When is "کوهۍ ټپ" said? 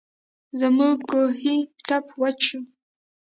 1.09-2.05